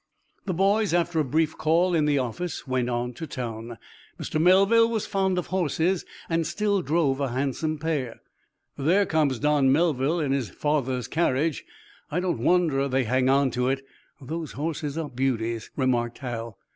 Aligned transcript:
The 0.47 0.53
boys, 0.55 0.95
after 0.95 1.19
a 1.19 1.23
brief 1.23 1.55
call 1.59 1.93
in 1.93 2.05
the 2.05 2.17
office, 2.17 2.65
went 2.67 2.89
on 2.89 3.13
to 3.13 3.27
town. 3.27 3.77
Mr. 4.19 4.41
Melville 4.41 4.89
was 4.89 5.05
fond 5.05 5.37
of 5.37 5.45
horses, 5.53 6.05
and 6.27 6.47
still 6.47 6.81
drove 6.81 7.19
a 7.19 7.29
handsome 7.29 7.77
pair. 7.77 8.19
"There 8.79 9.05
comes 9.05 9.37
Don 9.37 9.71
Melville 9.71 10.19
in 10.19 10.31
his 10.31 10.49
father's 10.49 11.07
carriage. 11.07 11.63
I 12.09 12.19
don't 12.19 12.39
wonder 12.39 12.87
they 12.87 13.03
hang 13.03 13.29
on 13.29 13.51
to 13.51 13.69
it. 13.69 13.85
Those 14.19 14.53
horses 14.53 14.97
are 14.97 15.07
beauties," 15.07 15.69
remarked 15.75 16.17
Hal. 16.17 16.57